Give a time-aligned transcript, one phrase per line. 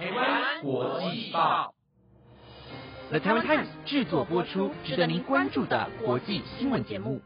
[0.00, 1.74] 台湾国际报
[3.10, 7.20] ，The Taiwan Times 制作播出，值得您关注的国际新闻节目。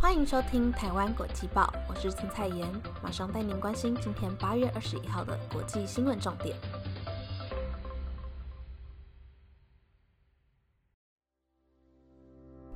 [0.00, 2.66] 欢迎收听台湾国际报，我是陈彩妍，
[3.02, 6.56] 马上带您关心今天八月二十一号的国际新闻重点。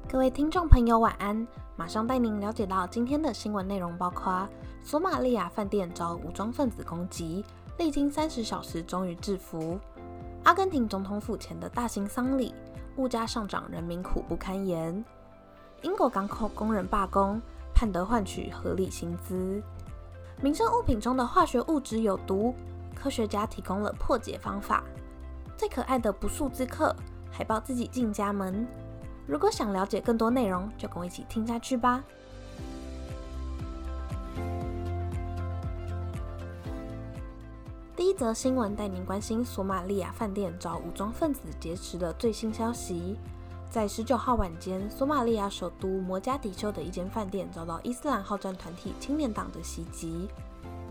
[0.06, 1.48] 各位听众朋友，晚安！
[1.78, 4.46] 马上带您了解到今天的新闻内容，包括
[4.82, 7.42] 索马利亚饭店遭武装分子攻击，
[7.78, 9.78] 历经三十小时终于制服；
[10.44, 12.54] 阿根廷总统府前的大型丧礼，
[12.96, 15.04] 物价上涨，人民苦不堪言；
[15.82, 17.40] 英国港口工人罢工，
[17.74, 19.62] 盼得换取合理薪资；
[20.40, 22.54] 民生物品中的化学物质有毒，
[22.94, 24.82] 科学家提供了破解方法；
[25.56, 26.96] 最可爱的不速之客，
[27.30, 28.66] 海豹自己进家门。
[29.26, 32.02] 如果想了解更多内容，就跟我一起听下去吧。
[37.96, 43.16] 第一则新闻带您关心索马利亚饭店遭武装分子劫持的最新消息。
[43.70, 50.28] 在十九号晚间，索马利亚首都摩加迪休的一间饭店遭到伊斯兰好战团体青年党的袭击。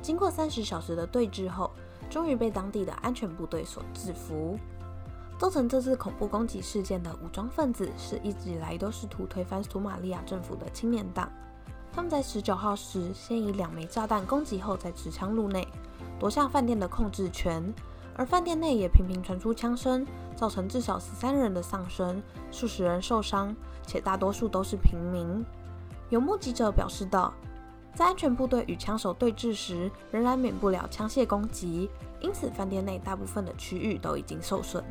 [0.01, 1.69] 经过三十小时的对峙后，
[2.09, 4.57] 终于被当地的安全部队所制服。
[5.37, 11.31] 造成这次恐怖攻击事件的武装分子是一直以来都试图推翻索马利亚政府的青年党。
[11.95, 15.65] 他们在十九号时先以两枚炸弹攻击后，再持枪入内，
[16.19, 17.73] 夺下饭店的控制权。
[18.17, 22.21] 而饭店内也频频传出枪声，造成至少十三人的丧生，
[22.51, 23.55] 数十人受伤，
[23.87, 25.45] 且大多数都是平民。
[26.09, 27.33] 有目击者表示道，
[27.93, 34.83] 在安全部队与枪手对峙时，仍然免不了枪械攻击，因此饭店内大部分的区域都已经受损。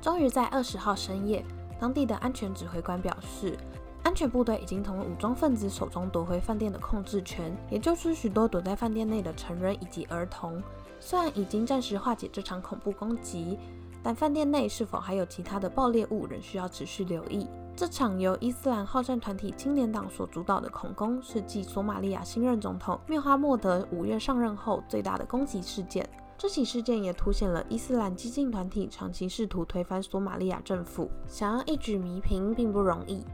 [0.00, 1.44] 终于在二十号深夜，
[1.78, 3.58] 当地的安全指挥官表示，
[4.06, 10.62] 安全部队已经从武装分子手中夺回饭店的控制权，也就是许多躲在饭店内的成人以及儿童。
[11.00, 13.58] 虽然已经暂时化解这场恐怖攻击，
[14.04, 17.48] 但饭店内是否还有其他的爆裂物，仍需要持续留意。
[17.74, 26.08] 这场由伊斯兰好战团体青年党所主导的恐攻，是继索马利亚新任总统缪哈默德五月上任后最大的攻击事件。
[26.38, 33.24] 这起事件也凸显了伊斯兰激进团体长期试图推翻索马利亚政府，想要一举弥平并不容易。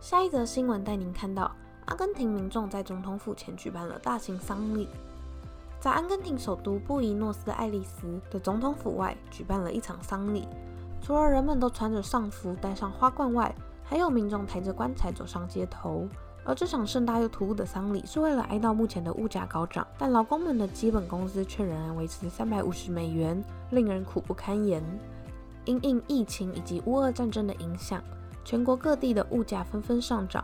[0.00, 1.50] 下一则新闻带您看到，
[1.86, 4.88] 阿根廷民众在总统府前举办了大型丧礼，
[5.80, 10.46] 在阿根廷首都布宜诺斯艾利斯的总统府外举办了一场丧礼，
[11.02, 16.06] 除了人们都穿着丧服、戴上花冠外，还有民众抬着棺材走上街头，
[16.44, 23.42] 而这场盛大又突兀的丧礼是为了哀悼目前的物价高涨，但劳工们的基本工资却仍然维持三百五十美元，
[23.72, 24.80] 令人苦不堪言。
[25.64, 28.00] 因应疫情以及乌俄战争的影响，
[28.48, 30.42] 全国各地的物价纷纷上涨，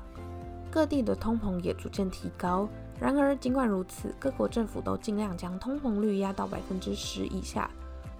[0.71, 2.69] 各地的通膨也逐渐提高。
[3.01, 7.71] 然而，尽管如此，各国政府都尽量将通膨率压到百分之十以下。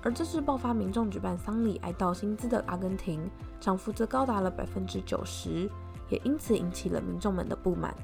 [0.03, 3.21] 而这次爆发民众举办丧礼哀悼薪资的阿根廷，
[3.61, 5.69] 涨幅则高达了百分之九十，
[6.09, 7.95] 也因此引起了民众们的不满。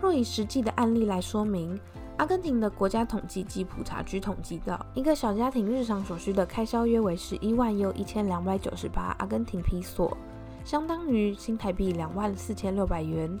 [0.00, 1.76] 若以实际的案例来说明，
[2.18, 10.16] 阿根廷的国家统计及普查局统计到，一个小家庭日常所需的开销约为十一万又一千两百九十八阿根廷皮索，
[10.66, 13.38] 相当于新台币两万四千六百元。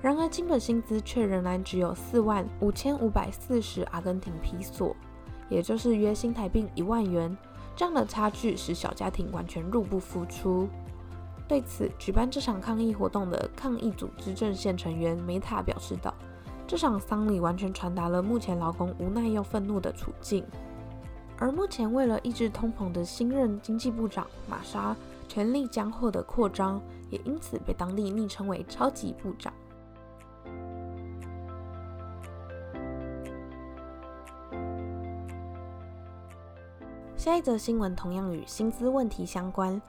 [0.00, 4.94] 然而，基本薪资却仍然只有四万五千五百四十阿根廷皮索。
[5.48, 7.36] 也就是约新台币一万元，
[7.74, 10.68] 这样的差距使小家庭完全入不敷出。
[11.48, 16.14] 对此，举办这场抗议活动的抗议组织阵线成员梅塔表示道
[16.68, 20.46] ：“这场丧礼完全传达了目前劳工无奈又愤怒的处境。”
[21.36, 24.94] 而目前为了抑制通膨的新任经济部长玛莎
[25.30, 29.52] 权力将获得扩张，也因此被当地昵称为“超级部长”。
[37.16, 39.80] 下一则新闻同样与薪资问题相关。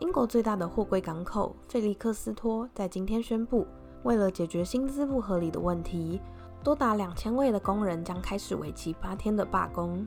[0.00, 3.66] 英国最大的货柜港口费利克斯托在今天宣布，
[4.02, 6.20] 为了解决薪资不合理的问题，
[6.62, 10.06] 多达两千位的工人将开始为期八天的罢工。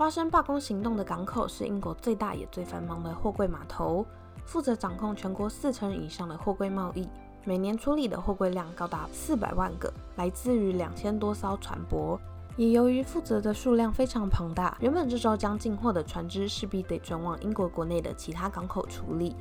[0.00, 4.06] 发生罢工行动的港口是英国最大也最繁忙的货柜码头，
[4.46, 7.06] 负责掌控全国四成以上的货柜贸易，
[7.44, 12.18] 每年处理的货柜量高达四百万个，来自于两千多艘船舶。
[12.56, 19.36] 也由于负责的数量非常庞大，原本这艘将进货的船只势必得转往英国国内的其他港口处理。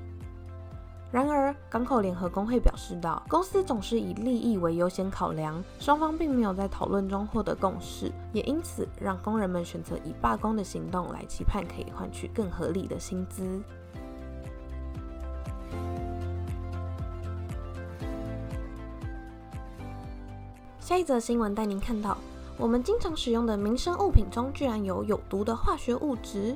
[1.11, 13.59] 然而港口联合工会表示到公司总是以利益为优先考量双方并没有在讨论中获得共识也因此让工人们选择以罢工的行动来期盼可以换取更合理的薪资。
[20.79, 22.17] 下一则新闻带您看到
[22.57, 26.55] 我们经常使用的民生物品中居然有有毒的化学物质。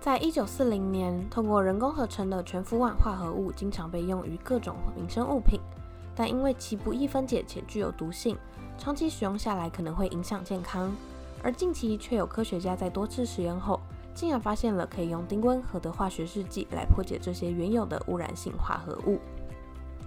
[0.00, 5.60] 在一九四零年，通过人工合成的全氟烷化合物经常被用于各种民生物品，
[6.16, 8.34] 但因为其不易分解且具有毒性，
[8.78, 10.90] 长期使用下来可能会影响健康。
[11.42, 13.78] 而近期却有科学家在多次实验后，
[14.14, 19.18] 竟然发现了可以用低温和的化学试剂来破解这些原有的污染性化合物。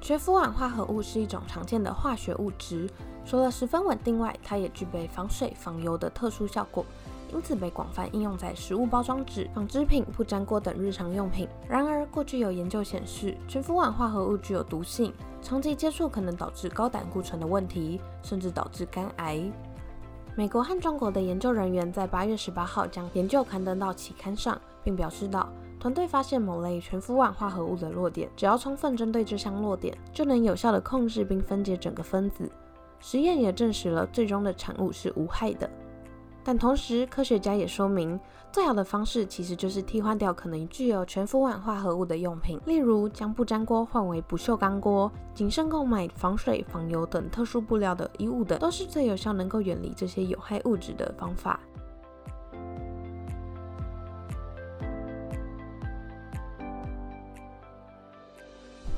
[0.02, 2.90] 全氟烷化合物是一种常见的化学物质，
[3.28, 6.84] 除了十分稳定外，它也具备防水、防油的特殊效果，
[7.34, 11.48] 因此被广泛应用在食物包装纸、纺织品、不粘锅等日常用品。
[11.68, 19.52] 然而，过去有研究显示，全氟烷化合物具有毒性，长期接触可能导致高胆固醇的问题，甚至导致肝癌。
[20.36, 25.50] 美国和中国的研究人员在八月十八号将研究刊登到期刊上，并表示道。
[25.80, 32.50] 团队发现某类全氟烷化合物的落点，只要充分针对这项落点，就能有效地控制并分解整个分子。
[33.00, 35.70] 实验也证实了最终的产物是无害的。
[36.44, 38.20] 但同时，科学家也说明，
[38.52, 51.60] 最好的方式其实就是替换掉可能具有全氟烷化合物的用品，例如将不粘锅换为不锈钢锅，谨慎购买防水、防油等特殊布料的衣物等，都是最有效能够远离这些有害物质的方法。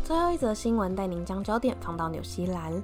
[0.03, 2.81] 最后一则新闻带您将焦点放到纽西兰。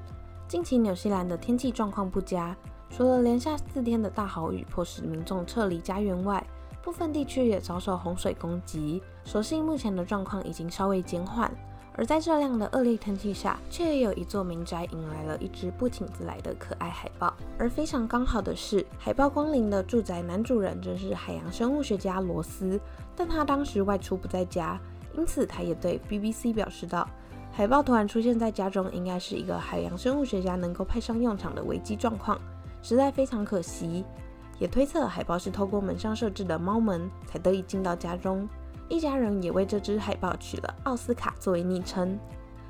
[0.47, 2.55] 近期纽西兰的天气状况不佳，
[2.91, 6.45] 除了连下四天的大豪雨迫使民众撤离家园外，
[6.83, 9.01] 部分地区也遭受洪水攻击。
[9.23, 11.51] 所幸目前的状况已经稍微减缓。
[11.93, 17.33] 而在这样的恶劣天气下，却也有一座民宅迎来了一只不请自来的可爱海豹。
[17.57, 22.79] 而非常刚好的是，海豹光临的住宅男主人正是海洋生物学家罗斯，
[23.15, 24.79] 但他当时外出不在家。
[25.17, 27.07] 因此，他也对 BBC 表示道
[27.51, 32.39] ：“海豹突然出现在家中，应该是一个海洋生物学家能够派上用场的危机状况，
[32.81, 34.05] 实在非常可惜。”
[34.59, 38.47] 也推测海豹是透过门上设置的猫门才得以进到家中。
[38.89, 42.19] 一家人也为这只海豹取了奥斯卡作为昵称。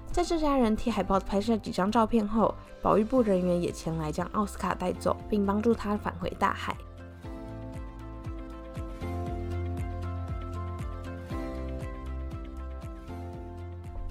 [0.10, 6.78] 在这家人替海豹拍摄几张照片后，保育部人员也前来将奥斯卡带走，并帮助他返回大海。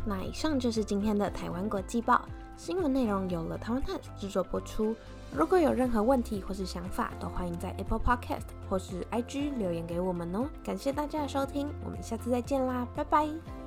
[0.05, 2.21] 那以上就是今天的台湾国际报
[2.57, 4.95] 新闻内容，由了台湾 Times 制作播出。
[5.33, 10.49] 如果有任何问题或是想法，都欢迎在 Apple Podcast 或是 IG 留言给我们哦。
[10.65, 13.60] 感谢大家的收听，我们下次再见啦，拜拜。